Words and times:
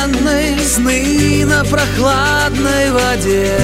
Вселенной 0.00 0.58
Сны 0.60 1.44
на 1.46 1.64
прохладной 1.64 2.90
воде. 2.92 3.58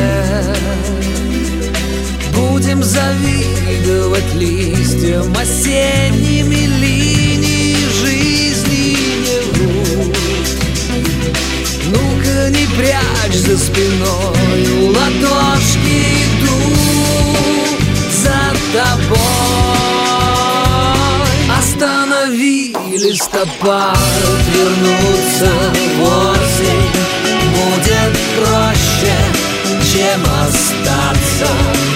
Будем 2.34 2.82
завидовать 2.82 4.34
листьям 4.34 5.34
осенними 5.36 6.66
линии 6.80 7.76
жизни 8.00 8.96
не 9.24 9.40
врут. 9.52 10.16
Ну-ка 11.86 12.50
не 12.50 12.66
прячь 12.76 13.38
за 13.38 13.56
спиной 13.59 14.88
ладошки 14.88 16.02
иду 16.24 16.56
за 18.10 18.52
тобой 18.73 19.76
листопад, 23.07 23.99
вернуться 24.52 25.51
в 25.96 26.02
осень 26.02 26.90
Будет 27.54 28.18
проще, 28.37 29.15
чем 29.93 30.23
остаться 30.45 31.46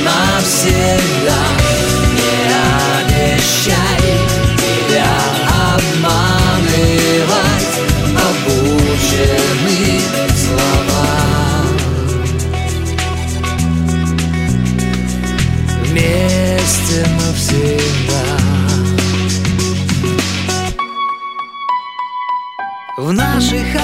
навсегда 0.04 1.59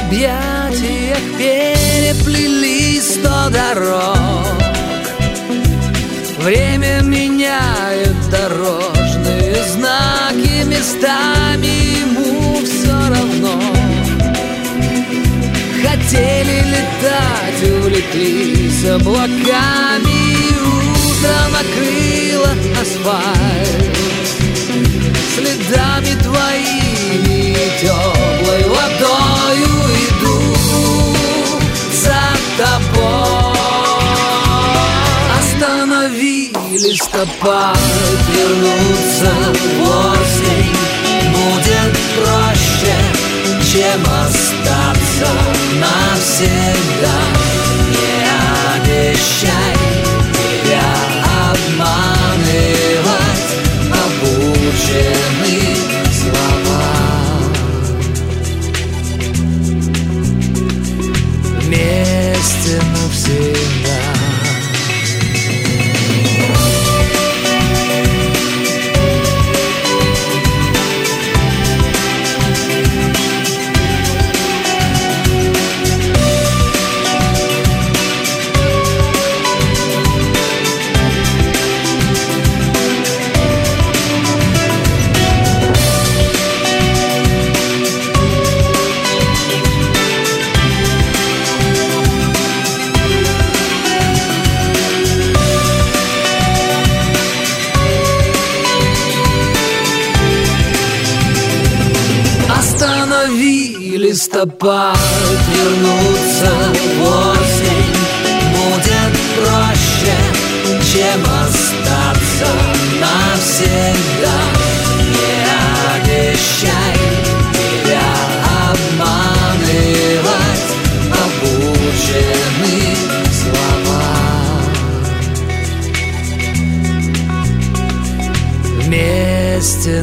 объятиях 0.06 1.18
переплелись 1.38 3.14
сто 3.14 3.50
дорог. 3.50 4.62
Время 6.38 7.00
меняет 7.02 8.14
дорожные 8.30 9.56
знаки 9.72 10.64
местами 10.64 11.66
ему 12.00 12.60
все 12.64 12.92
равно. 12.92 13.60
Хотели 15.82 16.62
летать, 16.72 17.62
увлеклись 17.80 18.84
облаками 18.84 20.26
Утро 21.26 21.38
накрыло 21.50 22.52
асфальт. 22.80 23.96
Следами 25.34 26.12
твоими 26.22 27.56
теплой 28.56 28.64
водою 28.64 29.66
иду 30.08 31.16
за 31.92 32.20
тобой. 32.56 33.56
Останови 35.38 36.52
листопад, 36.72 37.78
вернуться 38.28 39.32
в 39.52 39.82
осень 39.82 40.76
Будет 41.32 41.98
проще, 42.16 42.96
чем 43.72 44.00
остаться 44.02 45.28
навсегда. 45.80 47.18
Не 47.90 48.16
обещай 48.74 49.75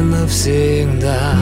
навсегда 0.00 1.34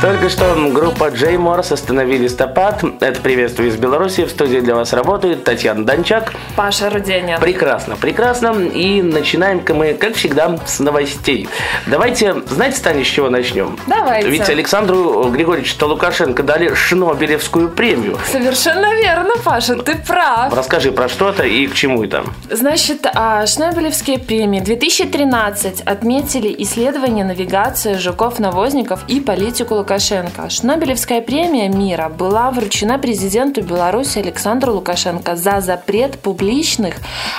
Только 0.00 0.30
что 0.30 0.54
группа 0.72 1.10
Джей 1.10 1.36
Морс 1.36 1.72
остановили 1.72 2.22
листопад. 2.22 2.82
Это 3.00 3.20
приветствие 3.20 3.68
из 3.68 3.76
Беларуси. 3.76 4.24
В 4.24 4.30
студии 4.30 4.60
для 4.60 4.74
вас 4.74 4.94
работает 4.94 5.44
Татьяна 5.44 5.84
Дончак. 5.84 6.32
Паша 6.56 6.88
Руденя. 6.88 7.38
Прекрасно, 7.38 7.96
прекрасно. 7.96 8.48
И 8.48 9.02
начинаем-ка 9.02 9.74
мы, 9.74 9.92
как 9.92 10.14
всегда, 10.14 10.58
с 10.64 10.78
новостей. 10.78 11.50
Давайте, 11.86 12.34
знаете, 12.48 12.80
Таня, 12.80 13.04
с 13.04 13.08
чего 13.08 13.28
начнем? 13.28 13.78
Давайте. 13.86 14.30
Ведь 14.30 14.48
Александру 14.48 15.24
Григорьевичу 15.24 15.86
Лукашенко 15.86 16.42
дали 16.42 16.72
Шнобелевскую 16.72 17.68
премию. 17.68 18.16
Совершенно 18.32 18.94
верно, 18.94 19.34
Паша, 19.44 19.74
ты 19.76 19.96
прав. 19.96 20.54
Расскажи 20.56 20.92
про 20.92 21.10
что 21.10 21.28
это 21.28 21.42
и 21.42 21.66
к 21.66 21.74
чему 21.74 22.04
это. 22.04 22.24
Значит, 22.50 23.06
а, 23.14 23.44
Шнобелевские 23.44 24.18
премии 24.18 24.60
2013 24.60 25.82
отметили 25.82 26.54
исследование 26.62 27.26
навигации 27.26 27.96
жуков-навозников 27.96 29.00
и 29.06 29.20
политику 29.20 29.74
Лукашенко 29.74 29.89
Лукашенко. 29.90 30.48
Шнобелевская 30.50 31.20
премия 31.20 31.68
мира 31.68 32.08
была 32.08 32.52
вручена 32.52 32.96
президенту 32.96 33.60
Беларуси 33.60 34.20
Александру 34.20 34.74
Лукашенко 34.74 35.34
за 35.34 35.60
запрет 35.60 36.16
публичных 36.20 36.94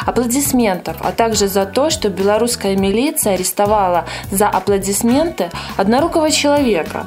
аплодисментов, 0.05 0.97
а 0.99 1.13
также 1.13 1.47
за 1.47 1.65
то, 1.65 1.89
что 1.89 2.09
белорусская 2.09 2.75
милиция 2.75 3.35
арестовала 3.35 4.05
за 4.31 4.49
аплодисменты 4.49 5.49
однорукого 5.77 6.29
человека. 6.29 7.05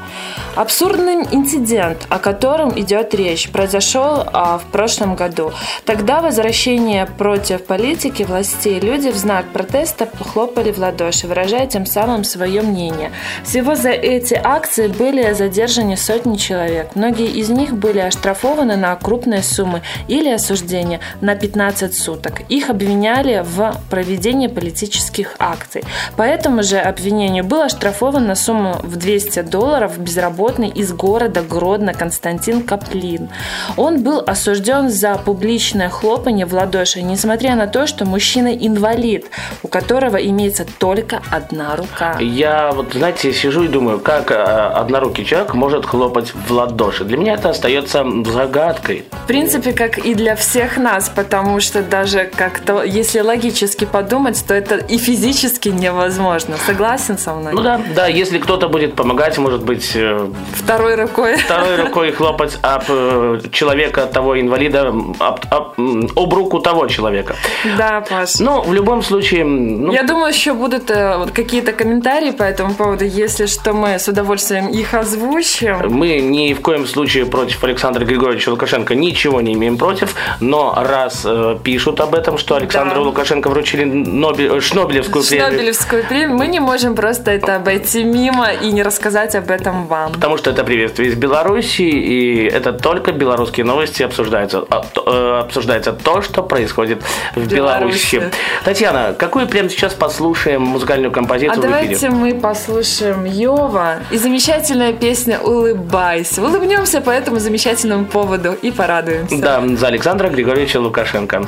Абсурдный 0.56 1.26
инцидент, 1.32 2.06
о 2.10 2.20
котором 2.20 2.78
идет 2.78 3.12
речь, 3.12 3.50
произошел 3.50 4.22
а, 4.24 4.58
в 4.58 4.64
прошлом 4.66 5.16
году. 5.16 5.52
Тогда 5.84 6.20
возвращение 6.20 7.06
против 7.06 7.64
политики 7.64 8.22
властей 8.22 8.78
люди 8.78 9.08
в 9.08 9.16
знак 9.16 9.46
протеста 9.52 10.08
хлопали 10.20 10.70
в 10.70 10.78
ладоши, 10.78 11.26
выражая 11.26 11.66
тем 11.66 11.86
самым 11.86 12.22
свое 12.22 12.62
мнение. 12.62 13.10
Всего 13.42 13.74
за 13.74 13.90
эти 13.90 14.34
акции 14.34 14.86
были 14.86 15.32
задержаны 15.32 15.96
сотни 15.96 16.36
человек. 16.36 16.94
Многие 16.94 17.30
из 17.30 17.48
них 17.48 17.74
были 17.74 17.98
оштрафованы 17.98 18.76
на 18.76 18.94
крупные 18.94 19.42
суммы 19.42 19.82
или 20.06 20.30
осуждения 20.30 21.00
на 21.20 21.34
15 21.34 21.96
суток. 21.96 22.42
Их 22.48 22.70
обвиняли 22.70 23.42
в 23.44 23.74
проведении 23.90 24.46
политических 24.46 25.34
акций. 25.40 25.82
По 26.16 26.22
этому 26.22 26.62
же 26.62 26.78
обвинению 26.78 27.42
был 27.42 27.62
оштрафован 27.62 28.24
на 28.26 28.36
сумму 28.36 28.76
в 28.84 28.94
200 28.96 29.42
долларов 29.42 29.98
безработный 30.44 30.68
из 30.68 30.92
города 30.92 31.42
Гродно 31.42 31.94
Константин 31.94 32.62
Каплин. 32.62 33.28
Он 33.76 34.02
был 34.02 34.22
осужден 34.26 34.90
за 34.90 35.16
публичное 35.16 35.88
хлопание 35.88 36.46
в 36.46 36.52
ладоши, 36.52 37.02
несмотря 37.02 37.56
на 37.56 37.66
то, 37.66 37.86
что 37.86 38.04
мужчина 38.04 38.48
инвалид, 38.48 39.26
у 39.62 39.68
которого 39.68 40.16
имеется 40.16 40.66
только 40.78 41.22
одна 41.30 41.76
рука. 41.76 42.18
Я 42.20 42.72
вот, 42.72 42.92
знаете, 42.92 43.32
сижу 43.32 43.62
и 43.64 43.68
думаю, 43.68 44.00
как 44.00 44.30
э, 44.30 44.34
однорукий 44.34 45.24
человек 45.24 45.54
может 45.54 45.86
хлопать 45.86 46.32
в 46.34 46.52
ладоши. 46.52 47.04
Для 47.04 47.16
меня 47.16 47.34
это 47.34 47.50
остается 47.50 48.04
загадкой. 48.26 49.04
В 49.12 49.26
принципе, 49.26 49.72
как 49.72 49.98
и 49.98 50.14
для 50.14 50.34
всех 50.36 50.76
нас, 50.76 51.08
потому 51.08 51.60
что 51.60 51.82
даже 51.82 52.30
как-то, 52.36 52.82
если 52.82 53.20
логически 53.20 53.86
подумать, 53.86 54.44
то 54.46 54.54
это 54.54 54.76
и 54.76 54.98
физически 54.98 55.70
невозможно. 55.70 56.56
Согласен 56.66 57.18
со 57.18 57.34
мной? 57.34 57.52
Ну 57.54 57.62
да, 57.62 57.80
да, 57.94 58.06
если 58.06 58.38
кто-то 58.38 58.68
будет 58.68 58.94
помогать, 58.94 59.38
может 59.38 59.62
быть, 59.64 59.92
э, 59.94 60.28
Второй 60.52 60.94
рукой. 60.94 61.36
второй 61.36 61.76
рукой 61.76 62.12
хлопать 62.12 62.58
об 62.62 62.84
э, 62.88 63.40
человека, 63.52 64.06
того 64.06 64.40
инвалида, 64.40 64.88
об, 65.18 65.44
об- 65.50 65.74
об 66.16 66.32
руку 66.34 66.58
того 66.60 66.86
человека. 66.86 67.34
Да, 67.78 68.00
Паш. 68.08 68.38
Ну, 68.40 68.62
в 68.62 68.72
любом 68.72 69.02
случае, 69.02 69.44
ну, 69.44 69.92
Я 69.92 70.02
думаю, 70.04 70.32
еще 70.32 70.52
будут 70.54 70.90
э, 70.90 71.26
какие-то 71.34 71.72
комментарии 71.72 72.30
по 72.30 72.42
этому 72.42 72.74
поводу. 72.74 73.04
Если 73.04 73.46
что, 73.46 73.72
мы 73.72 73.98
с 73.98 74.08
удовольствием 74.08 74.68
их 74.68 74.94
озвучим. 74.94 75.76
Мы 75.88 76.20
ни 76.20 76.54
в 76.54 76.60
коем 76.60 76.86
случае 76.86 77.26
против 77.26 77.62
Александра 77.64 78.04
Григорьевича 78.04 78.50
Лукашенко 78.50 78.94
ничего 78.94 79.40
не 79.40 79.52
имеем 79.54 79.76
против, 79.76 80.14
но 80.40 80.74
раз 80.76 81.22
э, 81.24 81.56
пишут 81.62 82.00
об 82.00 82.14
этом, 82.14 82.38
что 82.38 82.56
Александру 82.56 83.00
Да. 83.00 83.06
Лукашенко 83.08 83.48
вручили 83.48 83.84
Нобель- 83.84 84.56
э, 84.56 84.60
Шнобелевскую 84.60 85.24
премию, 85.24 85.48
Шнобелевскую 85.48 86.04
премию, 86.04 86.36
мы 86.36 86.46
не 86.46 86.60
можем 86.60 86.94
просто 86.94 87.30
это 87.32 87.56
обойти 87.56 88.04
мимо 88.04 88.52
и 88.52 88.72
не 88.72 88.82
рассказать 88.82 89.34
об 89.34 89.50
этом 89.50 89.86
вам. 89.86 90.12
Потому 90.24 90.38
что 90.38 90.48
это 90.48 90.64
приветствие 90.64 91.10
из 91.10 91.16
Беларуси, 91.16 91.82
и 91.82 92.44
это 92.46 92.72
только 92.72 93.12
белорусские 93.12 93.66
новости 93.66 94.02
обсуждаются. 94.02 94.64
А, 94.70 94.82
э, 95.04 95.40
обсуждается 95.40 95.92
то, 95.92 96.22
что 96.22 96.42
происходит 96.42 97.02
в 97.34 97.46
Беларуси. 97.46 98.14
Беларуси. 98.16 98.38
Татьяна, 98.64 99.14
какую 99.18 99.46
прямо 99.48 99.68
сейчас 99.68 99.92
послушаем 99.92 100.62
музыкальную 100.62 101.10
А 101.10 101.14
композицию 101.14 101.58
в 101.58 101.60
давайте 101.60 102.08
мы 102.08 102.34
послушаем 102.40 103.26
Йова 103.26 103.98
и 104.10 104.16
замечательная 104.16 104.94
песня 104.94 105.40
«Улыбайся». 105.40 106.42
Улыбнемся 106.42 107.02
по 107.02 107.10
этому 107.10 107.38
замечательному 107.38 108.06
поводу 108.06 108.54
и 108.54 108.70
порадуемся. 108.70 109.38
Да, 109.38 109.62
за 109.76 109.88
Александра 109.88 110.30
Григорьевича 110.30 110.80
Лукашенко. 110.80 111.44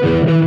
Я 0.00 0.37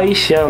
улыбайся. 0.00 0.46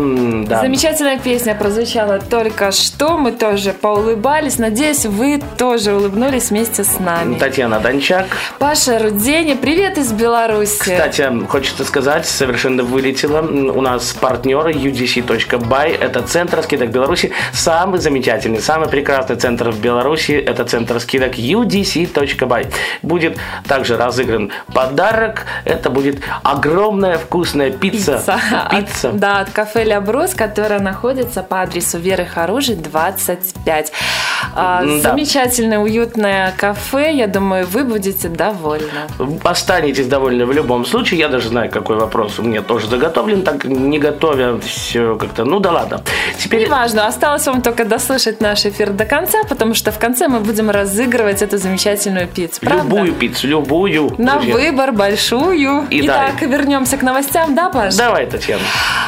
Да. 0.47 0.61
Замечательная 0.61 1.19
песня 1.19 1.55
прозвучала 1.55 2.19
только 2.19 2.71
что. 2.71 3.17
Мы 3.17 3.31
тоже 3.31 3.73
поулыбались. 3.73 4.57
Надеюсь, 4.57 5.05
вы 5.05 5.41
тоже 5.57 5.93
улыбнулись 5.93 6.49
вместе 6.49 6.83
с 6.83 6.99
нами. 6.99 7.35
Татьяна 7.37 7.79
Дончак. 7.79 8.25
Паша 8.59 8.99
Рудени, 8.99 9.53
привет 9.53 9.97
из 9.97 10.11
Беларуси. 10.11 10.79
Кстати, 10.79 11.29
хочется 11.47 11.83
сказать, 11.85 12.25
совершенно 12.25 12.83
вылетело. 12.83 13.41
У 13.41 13.81
нас 13.81 14.13
партнер 14.13 14.67
udc.by. 14.67 15.97
Это 15.99 16.21
центр 16.23 16.61
скидок 16.63 16.89
Беларуси. 16.89 17.31
Самый 17.53 17.99
замечательный, 17.99 18.59
самый 18.61 18.89
прекрасный 18.89 19.35
центр 19.35 19.69
в 19.71 19.79
Беларуси. 19.79 20.31
Это 20.33 20.65
центр 20.65 20.99
скидок 20.99 21.35
udc.by. 21.37 22.73
Будет 23.01 23.37
также 23.67 23.97
разыгран 23.97 24.51
подарок. 24.73 25.45
Это 25.65 25.89
будет 25.89 26.19
огромная 26.43 27.17
вкусная 27.17 27.71
пицца. 27.71 28.17
Пицца. 28.17 28.39
Пицца. 28.71 29.09
От- 29.09 29.17
да, 29.17 29.36
от 29.39 29.51
кафе 29.51 29.83
Ля 29.83 30.01
Брус, 30.01 30.33
которая 30.33 30.79
находится 30.79 31.43
по 31.43 31.61
адресу 31.61 31.97
Веры 31.99 32.25
Харужи, 32.25 32.75
25. 32.75 33.91
А, 34.55 34.83
М, 34.83 35.01
да. 35.01 35.09
Замечательное, 35.11 35.79
уютное 35.79 36.53
кафе. 36.57 37.13
Я 37.13 37.27
думаю, 37.27 37.65
вы 37.67 37.83
будете 37.83 38.27
довольны. 38.29 38.87
Останетесь 39.43 40.07
довольны 40.07 40.45
в 40.45 40.51
любом 40.51 40.85
случае. 40.85 41.19
Я 41.19 41.27
даже 41.29 41.49
знаю, 41.49 41.69
какой 41.71 41.95
вопрос 41.97 42.39
у 42.39 42.43
меня 42.43 42.61
тоже 42.61 42.87
заготовлен. 42.87 43.43
Так 43.43 43.65
не 43.65 43.99
готовя 43.99 44.59
все 44.59 45.15
как-то. 45.15 45.45
Ну 45.45 45.59
да 45.59 45.71
ладно. 45.71 46.01
Теперь 46.39 46.65
Неважно, 46.65 47.07
осталось 47.07 47.45
вам 47.47 47.61
только 47.61 47.85
дослушать 47.85 48.41
наш 48.41 48.65
эфир 48.65 48.91
до 48.91 49.05
конца, 49.05 49.39
потому 49.47 49.73
что 49.73 49.91
в 49.91 49.99
конце 49.99 50.27
мы 50.27 50.39
будем 50.39 50.69
разыгрывать 50.69 51.41
эту 51.41 51.57
замечательную 51.57 52.27
пиццу. 52.27 52.61
Правда? 52.61 52.83
любую 52.83 53.13
пиццу, 53.13 53.47
любую. 53.47 54.13
На 54.17 54.33
друзья. 54.35 54.53
выбор 54.53 54.91
большую. 54.91 55.85
И 55.89 56.05
да. 56.07 56.29
Итак, 56.31 56.41
вернемся 56.49 56.97
к 56.97 57.01
новостям, 57.03 57.55
да, 57.55 57.69
Паш? 57.69 57.95
Давай, 57.95 58.25
Татьяна. 58.25 58.61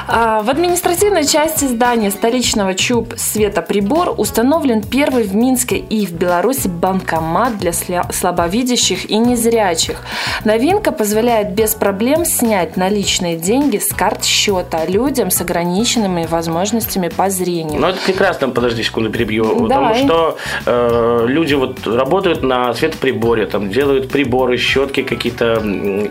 А, 0.08 0.42
В 0.42 0.50
административной 0.50 1.26
части 1.26 1.66
здания 1.66 2.12
столичного 2.12 2.74
ЧУП 2.74 3.14
«Светоприбор» 3.18 4.14
установлен 4.18 4.82
первый 4.84 5.19
в 5.24 5.36
Минске 5.36 5.78
и 5.78 6.06
в 6.06 6.14
Беларуси 6.14 6.68
банкомат 6.68 7.58
для 7.58 7.74
слабовидящих 7.74 9.10
и 9.10 9.18
незрячих. 9.18 10.04
Новинка 10.46 10.92
позволяет 10.92 11.54
без 11.54 11.76
проблем 11.76 12.26
снять 12.26 12.78
наличные 12.78 13.38
деньги 13.38 13.78
с 13.78 13.94
карт 13.94 14.24
счета 14.24 14.86
людям 14.86 15.32
с 15.32 15.42
ограниченными 15.42 16.26
возможностями 16.26 17.10
по 17.10 17.30
зрению. 17.30 17.80
Ну, 17.80 17.88
это 17.88 18.00
прекрасно, 18.06 18.50
подожди 18.50 18.84
секунду, 18.84 19.10
перебью. 19.10 19.46
Потому 19.46 19.68
Давай. 19.68 20.04
что 20.04 20.38
э, 20.66 21.26
люди 21.28 21.54
вот 21.54 21.86
работают 21.86 22.44
на 22.44 22.74
светоприборе, 22.74 23.46
там 23.46 23.70
делают 23.70 24.10
приборы, 24.10 24.58
щетки 24.58 25.04
какие-то, 25.04 25.62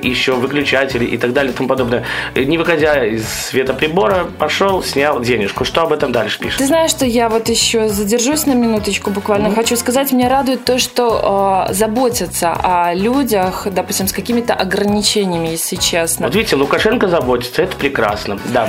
еще 0.03 0.35
выключатели 0.35 1.05
и 1.05 1.17
так 1.17 1.33
далее 1.33 1.53
и 1.53 1.57
тому 1.57 1.69
подобное. 1.69 2.05
Не 2.35 2.59
выходя 2.59 3.05
из 3.05 3.29
светоприбора, 3.29 4.27
пошел, 4.39 4.83
снял 4.83 5.21
денежку. 5.21 5.65
Что 5.65 5.83
об 5.83 5.93
этом 5.93 6.13
дальше 6.13 6.39
пишет? 6.39 6.59
Ты 6.59 6.67
знаешь, 6.67 6.91
что 6.91 7.05
я 7.05 7.29
вот 7.29 7.49
еще 7.49 7.89
задержусь 7.89 8.47
на 8.47 8.53
минуточку 8.53 8.98
буквально. 9.07 9.55
Хочу 9.55 9.77
сказать, 9.77 10.13
меня 10.13 10.29
радует 10.29 10.65
то, 10.65 10.79
что 10.79 11.67
э, 11.69 11.73
заботятся 11.73 12.53
о 12.53 12.95
людях, 12.95 13.67
допустим, 13.71 14.09
с 14.09 14.13
какими-то 14.13 14.55
ограничениями, 14.55 15.49
если 15.49 15.77
честно. 15.77 16.27
Вот 16.27 16.35
видите, 16.35 16.57
Лукашенко 16.57 17.09
заботится, 17.09 17.63
это 17.63 17.77
прекрасно. 17.77 18.39
Да. 18.53 18.69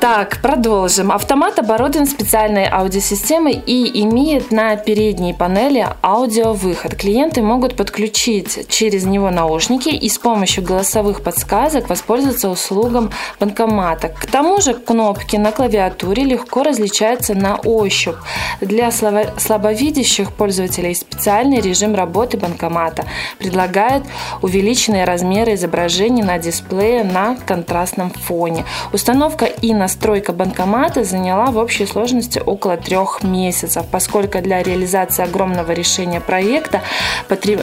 Так, 0.00 0.40
продолжим. 0.42 1.12
Автомат 1.12 1.58
оборудован 1.58 2.06
специальной 2.06 2.66
аудиосистемой 2.70 3.52
и 3.54 4.02
имеет 4.02 4.50
на 4.50 4.76
передней 4.76 5.34
панели 5.34 5.86
аудиовыход. 6.02 6.94
Клиенты 6.94 7.42
могут 7.42 7.76
подключить 7.76 8.68
через 8.68 9.04
него 9.04 9.30
наушники 9.30 9.88
и 9.88 10.08
с 10.08 10.18
помощью 10.18 10.64
голосовых 10.64 11.22
подсказок 11.22 11.88
воспользоваться 11.88 12.48
услугам 12.48 13.10
банкомата. 13.40 14.08
К 14.08 14.26
тому 14.26 14.60
же 14.60 14.74
кнопки 14.74 15.36
на 15.36 15.52
клавиатуре 15.52 16.24
легко 16.24 16.62
различаются 16.62 17.34
на 17.34 17.56
ощупь. 17.56 18.16
Для 18.60 18.88
слабо- 18.88 19.32
слабовидящих 19.66 20.32
пользователей 20.32 20.94
специальный 20.94 21.60
режим 21.60 21.96
работы 21.96 22.36
банкомата 22.36 23.04
предлагает 23.38 24.04
увеличенные 24.40 25.04
размеры 25.04 25.54
изображений 25.54 26.22
на 26.22 26.38
дисплее 26.38 27.02
на 27.02 27.36
контрастном 27.46 28.10
фоне. 28.10 28.64
Установка 28.92 29.46
и 29.46 29.74
настройка 29.74 30.32
банкомата 30.32 31.02
заняла 31.02 31.46
в 31.46 31.56
общей 31.58 31.84
сложности 31.84 32.38
около 32.38 32.76
трех 32.76 33.24
месяцев, 33.24 33.84
поскольку 33.90 34.40
для 34.40 34.62
реализации 34.62 35.24
огромного 35.24 35.72
решения 35.72 36.20
проекта 36.20 36.82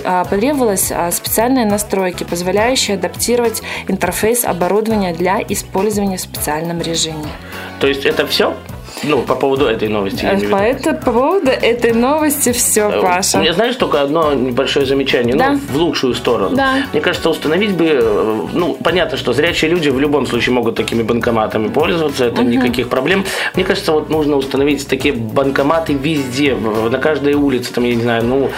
а, 0.04 0.26
потребовалась 0.26 0.92
а, 0.92 1.10
специальные 1.12 1.66
настройки, 1.66 2.26
позволяющие 2.26 2.98
адаптировать 2.98 3.62
интерфейс 3.88 4.44
оборудования 4.44 5.14
для 5.14 5.42
использования 5.48 6.18
в 6.18 6.22
специальном 6.22 6.82
режиме. 6.82 7.30
То 7.80 7.88
есть 7.88 8.06
это 8.06 8.28
все? 8.28 8.54
Ну, 9.04 9.22
по 9.22 9.36
поводу 9.36 9.66
этой 9.66 9.88
новости. 9.90 10.26
По, 10.52 10.56
это- 10.58 10.94
по 10.94 11.12
поводу 11.12 11.50
этой 11.52 11.94
новости 11.94 12.52
все, 12.52 13.00
У 13.00 13.02
Паша. 13.02 13.40
меня, 13.40 13.54
знаешь, 13.54 13.76
только 13.76 14.02
одно 14.02 14.34
небольшое 14.34 14.86
замечание, 14.86 15.36
Да. 15.36 15.52
ну, 15.52 15.60
в 15.72 15.76
лучшую 15.78 16.14
сторону. 16.14 16.56
Да. 16.56 16.74
Мне 16.92 17.02
кажется, 17.02 17.30
установить 17.30 17.72
бы, 17.72 17.86
э, 17.86 18.38
ну, 18.54 18.78
понятно, 18.84 19.18
что 19.18 19.34
зрячие 19.34 19.72
люди 19.72 19.90
в 19.90 20.00
любом 20.00 20.26
случае 20.26 20.54
могут 20.56 20.76
такими 20.76 21.04
банкоматами 21.04 21.68
пользоваться, 21.70 22.26
это 22.26 22.44
никаких 22.44 22.90
проблем. 22.90 23.26
Мне 23.56 23.64
кажется, 23.66 23.92
вот 23.92 24.10
нужно 24.10 24.38
установить 24.38 24.88
такие 24.88 25.14
банкоматы 25.14 25.94
везде, 25.94 26.56
на 26.56 26.98
каждой 27.00 27.34
улице, 27.34 27.74
там, 27.74 27.84
я 27.84 27.96
не 27.96 28.02
знаю, 28.02 28.24
ну, 28.24 28.50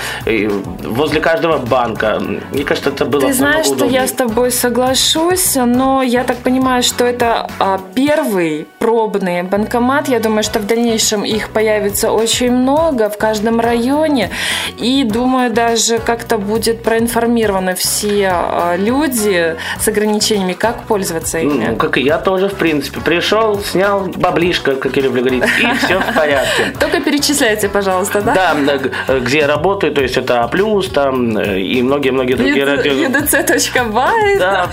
возле 0.84 1.22
каждого 1.22 1.58
банка. 1.58 2.22
Мне 2.52 2.64
кажется, 2.64 2.90
это 2.90 3.06
было 3.06 3.22
Ты 3.28 3.34
знаешь, 3.34 3.66
что 3.66 3.76
удобнее. 3.76 4.02
я 4.02 4.08
с 4.08 4.12
тобой 4.12 4.52
соглашусь, 4.52 5.56
но 5.56 6.02
я 6.04 6.24
так 6.24 6.38
понимаю, 6.38 6.84
что 6.84 7.06
это 7.06 7.50
а, 7.60 7.80
первый 7.96 8.68
пробный 8.86 9.42
банкомат. 9.42 10.10
Я 10.10 10.20
думаю, 10.20 10.44
что 10.44 10.60
в 10.60 10.68
дальнейшем 10.68 11.26
их 11.26 11.50
появится 11.50 12.12
очень 12.12 12.52
много 12.52 13.10
в 13.10 13.18
каждом 13.18 13.60
районе. 13.60 14.30
И 14.78 15.04
думаю, 15.04 15.52
даже 15.52 15.98
как-то 15.98 16.38
будет 16.38 16.84
проинформированы 16.84 17.74
все 17.74 18.30
а, 18.32 18.76
люди 18.78 19.56
с 19.80 19.88
ограничениями, 19.88 20.54
как 20.54 20.84
пользоваться 20.84 21.40
ими. 21.40 21.70
Ну, 21.70 21.76
как 21.78 21.98
и 21.98 22.02
я 22.02 22.20
тоже, 22.20 22.48
в 22.48 22.54
принципе. 22.54 23.02
Пришел, 23.02 23.60
снял 23.60 24.02
баблишко, 24.16 24.76
как 24.76 24.96
я 24.98 25.02
люблю 25.02 25.24
говорить, 25.24 25.44
и 25.44 25.78
все 25.86 26.00
в 26.00 26.14
порядке. 26.14 26.74
Только 26.80 27.02
перечисляйте, 27.02 27.70
пожалуйста, 27.70 28.22
да? 28.22 28.36
Да, 28.36 28.78
г- 28.78 29.20
где 29.22 29.40
я 29.40 29.48
работаю, 29.48 29.94
то 29.94 30.04
есть 30.04 30.16
это 30.16 30.44
А+, 30.44 30.50
там, 30.94 31.38
э, 31.40 31.60
и 31.60 31.82
многие-многие 31.82 32.36
другие 32.36 32.66
радио... 32.66 32.92
UDC.by. 32.94 34.38
Да, 34.38 34.70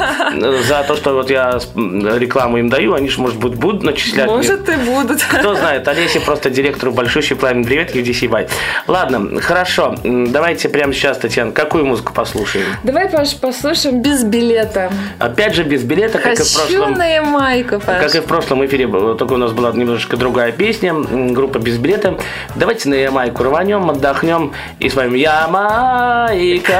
за 0.68 0.84
то, 0.86 0.96
что 0.96 1.14
вот 1.14 1.30
я 1.30 1.58
рекламу 1.74 2.58
им 2.58 2.68
даю, 2.68 2.92
они 2.92 3.08
же, 3.08 3.18
может 3.18 3.38
быть, 3.38 3.54
будут 3.54 3.82
мне. 4.06 4.24
Может 4.24 4.68
и 4.68 4.76
будут. 4.76 5.22
Кто 5.22 5.54
знает, 5.54 5.86
Олесе 5.88 6.20
просто 6.20 6.50
директору 6.50 6.92
большущий 6.92 7.36
пламен 7.36 7.64
привет, 7.64 7.94
UDC 7.94 8.28
Бай. 8.28 8.48
Ладно, 8.86 9.40
хорошо, 9.40 9.94
давайте 10.04 10.68
прямо 10.68 10.92
сейчас, 10.92 11.18
Татьяна, 11.18 11.52
какую 11.52 11.84
музыку 11.84 12.12
послушаем? 12.12 12.66
Давай, 12.82 13.08
Паш, 13.08 13.36
послушаем 13.36 14.02
без 14.02 14.24
билета. 14.24 14.90
Опять 15.18 15.54
же, 15.54 15.62
без 15.64 15.82
билета, 15.82 16.18
как 16.18 16.38
и 16.38 16.42
в 16.42 16.54
прошлом... 16.54 16.94
на 16.94 17.06
Ямайку, 17.06 17.80
Паш. 17.80 18.02
Как 18.02 18.14
и 18.14 18.20
в 18.20 18.24
прошлом 18.24 18.64
эфире, 18.66 18.86
только 18.86 19.32
у 19.32 19.36
нас 19.36 19.52
была 19.52 19.72
немножечко 19.72 20.16
другая 20.16 20.52
песня, 20.52 20.94
группа 20.94 21.58
без 21.58 21.78
билета. 21.78 22.18
Давайте 22.56 22.88
на 22.88 22.94
Ямайку 22.94 23.42
рванем, 23.44 23.90
отдохнем 23.90 24.52
и 24.78 24.88
с 24.88 24.94
вами 24.94 25.18
Ямайка. 25.18 26.72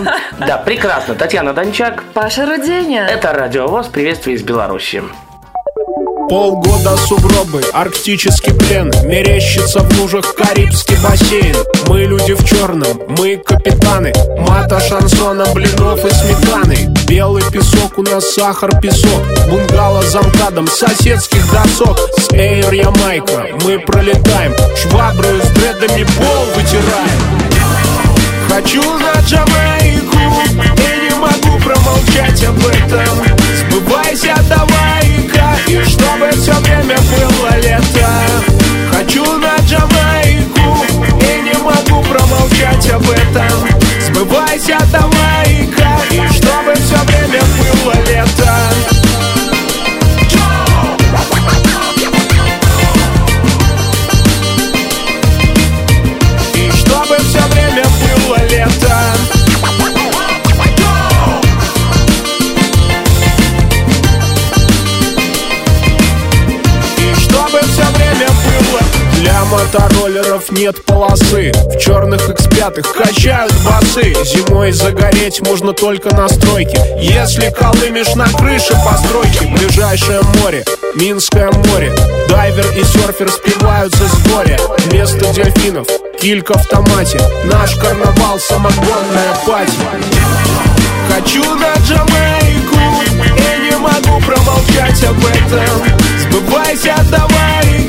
Да, 0.38 0.58
прекрасно. 0.58 1.14
Татьяна 1.14 1.52
Дончак. 1.52 2.04
Паша 2.14 2.46
Руденя. 2.46 3.06
Это 3.06 3.32
Радиовоз. 3.32 3.88
Приветствие 3.88 4.36
из 4.36 4.42
Беларуси. 4.42 5.02
Полгода 6.28 6.96
сугробы, 6.96 7.62
арктический 7.72 8.52
плен 8.52 8.92
Мерещится 9.04 9.80
в 9.80 10.00
лужах 10.00 10.34
Карибский 10.34 10.96
бассейн. 10.96 11.54
Мы 11.86 12.00
люди 12.00 12.32
в 12.32 12.44
черном, 12.44 13.00
мы 13.16 13.36
капитаны 13.36 14.12
Мата, 14.38 14.80
шансона, 14.80 15.46
блинов 15.54 16.04
и 16.04 16.10
сметаны. 16.10 16.92
Белый 17.06 17.44
песок, 17.52 17.96
у 17.98 18.02
нас 18.02 18.34
сахар, 18.34 18.80
песок 18.80 19.22
Бунгало 19.48 20.02
за 20.02 20.20
МКАДом, 20.20 20.66
соседских 20.66 21.48
досок. 21.52 21.96
С 22.18 22.32
Эйр 22.32 22.72
Ямайка 22.72 23.46
мы 23.62 23.78
пролетаем 23.78 24.52
Шваброю 24.76 25.40
с 25.40 25.48
дредами 25.50 26.04
пол 26.18 26.44
вытираем. 26.56 27.46
Хочу 28.48 28.82
на 28.82 29.20
Джамайку 29.20 29.55
нет 70.56 70.84
полосы. 70.84 71.52
В 71.52 71.78
черных 71.78 72.28
X5 72.28 72.82
качают 72.96 73.52
басы. 73.64 74.14
Зимой 74.24 74.72
загореть 74.72 75.40
можно 75.46 75.72
только 75.72 76.14
на 76.14 76.28
стройке. 76.28 76.78
Если 76.98 77.50
колымешь 77.50 78.14
на 78.14 78.26
крыше 78.26 78.74
постройки 78.84 79.44
Ближайшее 79.44 80.20
море, 80.40 80.64
Минское 80.94 81.50
море. 81.52 81.94
Дайвер 82.28 82.66
и 82.76 82.84
серфер 82.84 83.30
спиваются 83.30 84.04
с 84.08 84.28
горя. 84.30 84.58
Вместо 84.86 85.32
дельфинов 85.32 85.86
килька 86.20 86.58
в 86.58 86.66
томате. 86.66 87.20
Наш 87.44 87.74
карнавал 87.76 88.38
самогонная 88.38 89.34
пати. 89.46 89.72
Хочу 91.10 91.44
на 91.54 91.74
Джамайку 91.84 92.76
И 93.06 93.70
не 93.70 93.76
могу 93.76 94.20
промолчать 94.24 95.04
об 95.04 95.18
этом. 95.24 95.96
Сбывайся, 96.20 96.96
давай-ка 97.10 97.76
И 97.76 97.85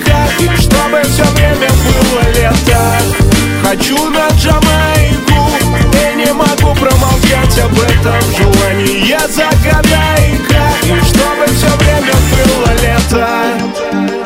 чтобы 0.60 1.02
все 1.04 1.24
время 1.34 1.70
было 1.70 2.22
лето. 2.36 3.28
Хочу 3.68 4.10
на 4.12 4.30
Джамайку 4.38 5.50
И 5.92 6.16
не 6.16 6.32
могу 6.32 6.74
промолчать 6.74 7.60
об 7.60 7.78
этом 7.78 8.22
Желание 8.38 9.20
загадай-ка 9.28 10.72
И 10.84 11.02
чтобы 11.06 11.46
все 11.48 11.68
время 11.78 12.14
было 12.32 12.72
лето 12.82 14.17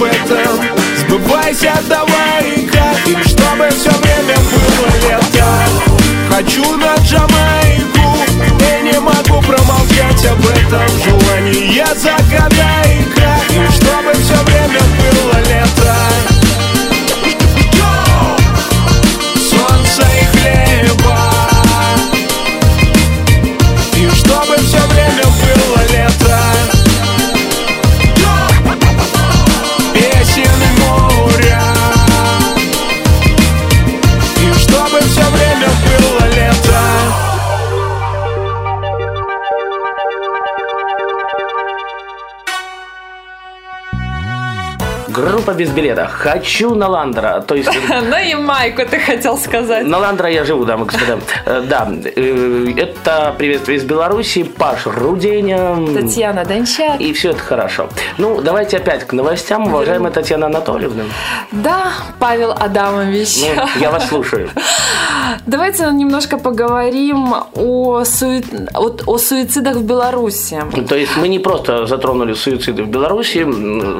об 0.00 0.04
этом. 0.04 0.64
Сбывайся, 0.98 1.74
давай-ка 1.88 2.94
И 3.06 3.14
чтобы 3.28 3.68
все 3.70 3.90
время 3.90 4.36
было 4.50 4.86
лето. 5.02 5.46
Хочу 6.30 6.76
на 6.76 6.89
без 45.60 45.68
билета. 45.70 46.06
Хочу 46.06 46.74
на 46.74 46.88
Ландера. 46.88 47.40
То 47.46 47.54
есть 47.54 47.68
На 48.08 48.18
Ямайку 48.18 48.82
ты 48.86 48.98
хотел 48.98 49.36
сказать. 49.36 49.86
на 49.86 49.98
Ландера 49.98 50.30
я 50.30 50.44
живу, 50.44 50.64
дамы 50.64 50.86
и 50.86 50.88
господа. 50.88 51.18
Э, 51.44 51.62
Да, 51.68 51.86
э, 52.16 52.72
это 52.78 53.34
приветствие 53.36 53.76
из 53.76 53.84
Беларуси. 53.84 54.42
Паш 54.44 54.86
Руденя. 54.86 55.76
Татьяна 55.94 56.44
Дончак. 56.46 56.98
И 57.00 57.12
все 57.12 57.30
это 57.30 57.40
хорошо. 57.40 57.88
Ну, 58.16 58.40
давайте 58.40 58.78
опять 58.78 59.06
к 59.06 59.12
новостям, 59.12 59.66
уважаемая 59.66 60.10
Татьяна 60.12 60.46
Анатольевна. 60.46 61.04
Да, 61.52 61.92
Павел 62.18 62.52
Адамович. 62.52 63.42
Ну, 63.42 63.62
я 63.80 63.90
вас 63.90 64.08
слушаю. 64.08 64.48
Давайте 65.46 65.84
немножко 65.92 66.38
поговорим 66.38 67.34
о, 67.54 68.02
суи- 68.04 68.44
от- 68.74 69.02
о 69.06 69.18
суицидах 69.18 69.76
в 69.76 69.84
Беларуси. 69.84 70.62
То 70.88 70.94
есть 70.96 71.16
мы 71.16 71.28
не 71.28 71.38
просто 71.38 71.86
затронули 71.86 72.34
суициды 72.34 72.82
в 72.82 72.88
Беларуси, 72.88 73.44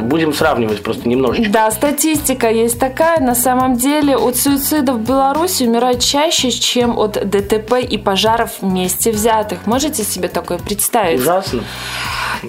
будем 0.02 0.32
сравнивать 0.32 0.82
просто 0.82 1.08
немножечко. 1.08 1.50
Да, 1.52 1.70
статистика 1.70 2.50
есть 2.50 2.78
такая. 2.78 3.20
На 3.20 3.34
самом 3.34 3.76
деле 3.76 4.16
от 4.16 4.36
суицидов 4.36 4.96
в 4.96 5.00
Беларуси 5.08 5.64
умирают 5.64 6.00
чаще, 6.00 6.50
чем 6.50 6.98
от 6.98 7.12
ДТП 7.28 7.74
и 7.80 7.98
пожаров 7.98 8.50
вместе 8.60 9.10
взятых. 9.12 9.66
Можете 9.66 10.04
себе 10.04 10.28
такое 10.28 10.58
представить? 10.58 11.20
Ужасно. 11.20 11.62